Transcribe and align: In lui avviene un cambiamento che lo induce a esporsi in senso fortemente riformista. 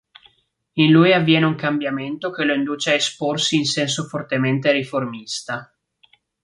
In 0.79 0.89
lui 0.89 1.13
avviene 1.13 1.45
un 1.45 1.53
cambiamento 1.53 2.31
che 2.31 2.43
lo 2.43 2.55
induce 2.55 2.89
a 2.89 2.95
esporsi 2.95 3.55
in 3.57 3.65
senso 3.65 4.05
fortemente 4.05 4.71
riformista. 4.71 5.71